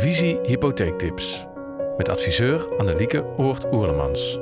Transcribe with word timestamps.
Visie 0.00 0.38
Hypotheektips 0.42 1.46
met 1.96 2.08
adviseur 2.08 2.76
Annelieke 2.78 3.24
Oort-Oerlemans. 3.36 4.38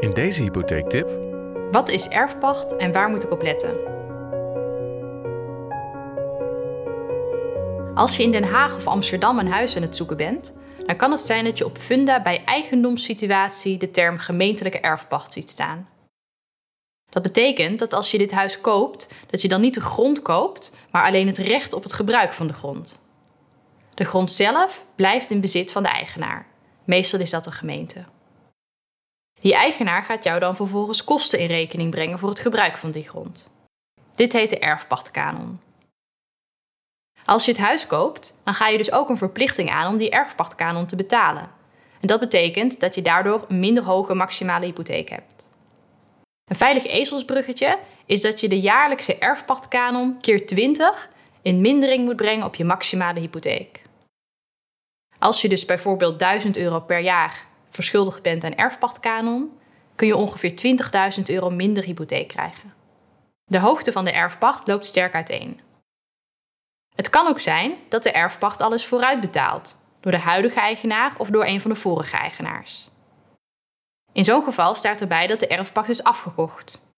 In 0.00 0.10
deze 0.14 0.42
hypotheektip 0.42 1.08
Wat 1.70 1.88
is 1.88 2.08
erfpacht 2.08 2.76
en 2.76 2.92
waar 2.92 3.08
moet 3.08 3.24
ik 3.24 3.30
op 3.30 3.42
letten? 3.42 3.76
Als 7.94 8.16
je 8.16 8.22
in 8.22 8.32
Den 8.32 8.44
Haag 8.44 8.76
of 8.76 8.86
Amsterdam 8.86 9.38
een 9.38 9.50
huis 9.50 9.76
aan 9.76 9.82
het 9.82 9.96
zoeken 9.96 10.16
bent, 10.16 10.56
dan 10.86 10.96
kan 10.96 11.10
het 11.10 11.20
zijn 11.20 11.44
dat 11.44 11.58
je 11.58 11.64
op 11.64 11.78
funda 11.78 12.22
bij 12.22 12.44
eigendomssituatie 12.44 13.78
de 13.78 13.90
term 13.90 14.18
gemeentelijke 14.18 14.80
erfpacht 14.80 15.32
ziet 15.32 15.50
staan. 15.50 15.88
Dat 17.10 17.22
betekent 17.22 17.78
dat 17.78 17.92
als 17.92 18.10
je 18.10 18.18
dit 18.18 18.30
huis 18.30 18.60
koopt, 18.60 19.14
dat 19.26 19.42
je 19.42 19.48
dan 19.48 19.60
niet 19.60 19.74
de 19.74 19.80
grond 19.80 20.22
koopt, 20.22 20.76
maar 20.90 21.04
alleen 21.04 21.26
het 21.26 21.38
recht 21.38 21.72
op 21.72 21.82
het 21.82 21.92
gebruik 21.92 22.32
van 22.32 22.46
de 22.46 22.54
grond. 22.54 23.08
De 24.00 24.06
grond 24.06 24.32
zelf 24.32 24.84
blijft 24.94 25.30
in 25.30 25.40
bezit 25.40 25.72
van 25.72 25.82
de 25.82 25.88
eigenaar. 25.88 26.46
Meestal 26.84 27.20
is 27.20 27.30
dat 27.30 27.46
een 27.46 27.52
gemeente. 27.52 28.04
Die 29.40 29.54
eigenaar 29.54 30.02
gaat 30.02 30.24
jou 30.24 30.40
dan 30.40 30.56
vervolgens 30.56 31.04
kosten 31.04 31.38
in 31.38 31.46
rekening 31.46 31.90
brengen 31.90 32.18
voor 32.18 32.28
het 32.28 32.38
gebruik 32.38 32.78
van 32.78 32.90
die 32.90 33.08
grond. 33.08 33.52
Dit 34.14 34.32
heet 34.32 34.50
de 34.50 34.58
erfpachtkanon. 34.58 35.60
Als 37.24 37.44
je 37.44 37.50
het 37.50 37.60
huis 37.60 37.86
koopt, 37.86 38.40
dan 38.44 38.54
ga 38.54 38.68
je 38.68 38.76
dus 38.76 38.92
ook 38.92 39.08
een 39.08 39.16
verplichting 39.16 39.70
aan 39.70 39.90
om 39.92 39.96
die 39.96 40.10
erfpachtkanon 40.10 40.86
te 40.86 40.96
betalen. 40.96 41.50
En 42.00 42.06
dat 42.08 42.20
betekent 42.20 42.80
dat 42.80 42.94
je 42.94 43.02
daardoor 43.02 43.44
een 43.48 43.60
minder 43.60 43.82
hoge 43.82 44.14
maximale 44.14 44.64
hypotheek 44.64 45.08
hebt. 45.08 45.48
Een 46.44 46.56
veilig 46.56 46.86
ezelsbruggetje 46.86 47.78
is 48.06 48.20
dat 48.20 48.40
je 48.40 48.48
de 48.48 48.60
jaarlijkse 48.60 49.18
erfpachtkanon 49.18 50.20
keer 50.20 50.46
20 50.46 51.08
in 51.42 51.60
mindering 51.60 52.04
moet 52.04 52.16
brengen 52.16 52.46
op 52.46 52.54
je 52.54 52.64
maximale 52.64 53.20
hypotheek. 53.20 53.88
Als 55.20 55.40
je 55.40 55.48
dus 55.48 55.64
bijvoorbeeld 55.64 56.18
1000 56.18 56.56
euro 56.56 56.80
per 56.80 56.98
jaar 56.98 57.46
verschuldigd 57.70 58.22
bent 58.22 58.44
aan 58.44 58.54
erfpachtkanon, 58.54 59.58
kun 59.94 60.06
je 60.06 60.16
ongeveer 60.16 60.78
20.000 61.18 61.22
euro 61.24 61.50
minder 61.50 61.84
hypotheek 61.84 62.28
krijgen. 62.28 62.74
De 63.44 63.58
hoogte 63.58 63.92
van 63.92 64.04
de 64.04 64.12
erfpacht 64.12 64.66
loopt 64.66 64.86
sterk 64.86 65.14
uiteen. 65.14 65.60
Het 66.94 67.10
kan 67.10 67.26
ook 67.26 67.40
zijn 67.40 67.74
dat 67.88 68.02
de 68.02 68.10
erfpacht 68.10 68.60
al 68.60 68.74
is 68.74 68.86
vooruitbetaald, 68.86 69.80
door 70.00 70.12
de 70.12 70.18
huidige 70.18 70.60
eigenaar 70.60 71.14
of 71.18 71.30
door 71.30 71.46
een 71.46 71.60
van 71.60 71.70
de 71.70 71.76
vorige 71.76 72.16
eigenaars. 72.16 72.88
In 74.12 74.24
zo'n 74.24 74.42
geval 74.42 74.74
staat 74.74 75.00
erbij 75.00 75.26
dat 75.26 75.40
de 75.40 75.46
erfpacht 75.46 75.88
is 75.88 76.04
afgekocht. 76.04 76.88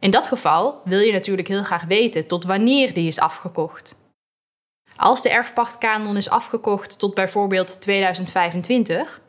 In 0.00 0.10
dat 0.10 0.28
geval 0.28 0.80
wil 0.84 1.00
je 1.00 1.12
natuurlijk 1.12 1.48
heel 1.48 1.64
graag 1.64 1.84
weten 1.84 2.26
tot 2.26 2.44
wanneer 2.44 2.94
die 2.94 3.06
is 3.06 3.20
afgekocht. 3.20 3.96
Als 4.96 5.22
de 5.22 5.30
erfpachtkanon 5.30 6.16
is 6.16 6.30
afgekocht 6.30 6.98
tot 6.98 7.14
bijvoorbeeld 7.14 7.80
2025, 7.80 9.20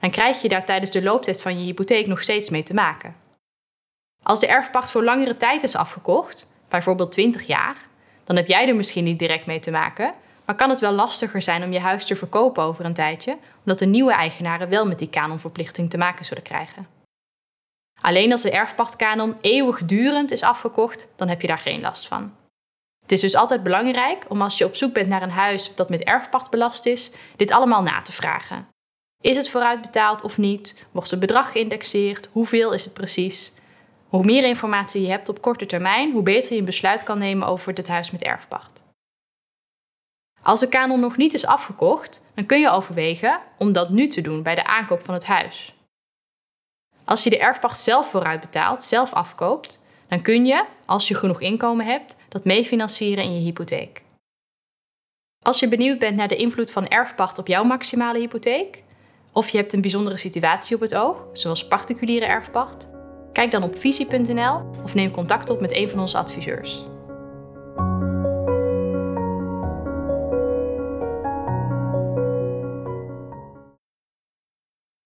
dan 0.00 0.10
krijg 0.10 0.42
je 0.42 0.48
daar 0.48 0.64
tijdens 0.64 0.90
de 0.90 1.02
looptijd 1.02 1.42
van 1.42 1.58
je 1.58 1.64
hypotheek 1.64 2.06
nog 2.06 2.22
steeds 2.22 2.50
mee 2.50 2.62
te 2.62 2.74
maken. 2.74 3.16
Als 4.22 4.40
de 4.40 4.46
erfpacht 4.46 4.90
voor 4.90 5.04
langere 5.04 5.36
tijd 5.36 5.62
is 5.62 5.76
afgekocht, 5.76 6.52
bijvoorbeeld 6.68 7.12
20 7.12 7.46
jaar, 7.46 7.76
dan 8.24 8.36
heb 8.36 8.46
jij 8.46 8.68
er 8.68 8.76
misschien 8.76 9.04
niet 9.04 9.18
direct 9.18 9.46
mee 9.46 9.60
te 9.60 9.70
maken, 9.70 10.14
maar 10.44 10.54
kan 10.54 10.70
het 10.70 10.80
wel 10.80 10.92
lastiger 10.92 11.42
zijn 11.42 11.62
om 11.62 11.72
je 11.72 11.80
huis 11.80 12.04
te 12.04 12.16
verkopen 12.16 12.62
over 12.62 12.84
een 12.84 12.94
tijdje, 12.94 13.38
omdat 13.60 13.78
de 13.78 13.86
nieuwe 13.86 14.12
eigenaren 14.12 14.68
wel 14.68 14.86
met 14.86 14.98
die 14.98 15.10
kanonverplichting 15.10 15.90
te 15.90 15.98
maken 15.98 16.24
zullen 16.24 16.42
krijgen. 16.42 16.86
Alleen 18.00 18.32
als 18.32 18.42
de 18.42 18.50
erfpachtkanon 18.50 19.36
eeuwigdurend 19.40 20.30
is 20.30 20.42
afgekocht, 20.42 21.12
dan 21.16 21.28
heb 21.28 21.40
je 21.40 21.46
daar 21.46 21.58
geen 21.58 21.80
last 21.80 22.06
van. 22.08 22.32
Het 23.04 23.12
is 23.12 23.20
dus 23.20 23.34
altijd 23.34 23.62
belangrijk 23.62 24.24
om 24.28 24.42
als 24.42 24.58
je 24.58 24.64
op 24.64 24.76
zoek 24.76 24.92
bent 24.92 25.08
naar 25.08 25.22
een 25.22 25.30
huis 25.30 25.74
dat 25.74 25.88
met 25.88 26.02
erfpacht 26.02 26.50
belast 26.50 26.86
is, 26.86 27.12
dit 27.36 27.50
allemaal 27.50 27.82
na 27.82 28.00
te 28.00 28.12
vragen. 28.12 28.68
Is 29.20 29.36
het 29.36 29.48
vooruitbetaald 29.48 30.22
of 30.22 30.38
niet? 30.38 30.86
Wordt 30.90 31.10
het 31.10 31.20
bedrag 31.20 31.52
geïndexeerd? 31.52 32.28
Hoeveel 32.32 32.72
is 32.72 32.84
het 32.84 32.94
precies? 32.94 33.52
Hoe 34.08 34.24
meer 34.24 34.44
informatie 34.44 35.02
je 35.02 35.10
hebt 35.10 35.28
op 35.28 35.40
korte 35.40 35.66
termijn, 35.66 36.12
hoe 36.12 36.22
beter 36.22 36.52
je 36.52 36.58
een 36.58 36.64
besluit 36.64 37.02
kan 37.02 37.18
nemen 37.18 37.48
over 37.48 37.74
dit 37.74 37.88
huis 37.88 38.10
met 38.10 38.22
erfpacht. 38.22 38.82
Als 40.42 40.60
de 40.60 40.68
kanon 40.68 41.00
nog 41.00 41.16
niet 41.16 41.34
is 41.34 41.46
afgekocht, 41.46 42.26
dan 42.34 42.46
kun 42.46 42.60
je 42.60 42.70
overwegen 42.70 43.40
om 43.58 43.72
dat 43.72 43.90
nu 43.90 44.08
te 44.08 44.20
doen 44.20 44.42
bij 44.42 44.54
de 44.54 44.64
aankoop 44.64 45.04
van 45.04 45.14
het 45.14 45.26
huis. 45.26 45.74
Als 47.04 47.24
je 47.24 47.30
de 47.30 47.38
erfpacht 47.38 47.80
zelf 47.80 48.10
vooruit 48.10 48.40
betaalt, 48.40 48.82
zelf 48.82 49.12
afkoopt, 49.12 49.80
dan 50.14 50.22
kun 50.22 50.46
je, 50.46 50.64
als 50.84 51.08
je 51.08 51.14
genoeg 51.14 51.40
inkomen 51.40 51.86
hebt, 51.86 52.16
dat 52.28 52.44
meefinancieren 52.44 53.24
in 53.24 53.34
je 53.34 53.40
hypotheek. 53.40 54.02
Als 55.42 55.60
je 55.60 55.68
benieuwd 55.68 55.98
bent 55.98 56.16
naar 56.16 56.28
de 56.28 56.36
invloed 56.36 56.70
van 56.70 56.88
erfpacht 56.88 57.38
op 57.38 57.46
jouw 57.46 57.64
maximale 57.64 58.18
hypotheek, 58.18 58.82
of 59.32 59.48
je 59.48 59.56
hebt 59.56 59.72
een 59.72 59.80
bijzondere 59.80 60.16
situatie 60.16 60.74
op 60.74 60.80
het 60.82 60.94
oog, 60.94 61.26
zoals 61.32 61.66
particuliere 61.66 62.26
erfpacht, 62.26 62.88
kijk 63.32 63.50
dan 63.50 63.62
op 63.62 63.78
visie.nl 63.78 64.70
of 64.82 64.94
neem 64.94 65.10
contact 65.10 65.50
op 65.50 65.60
met 65.60 65.76
een 65.76 65.90
van 65.90 66.00
onze 66.00 66.18
adviseurs. 66.18 66.93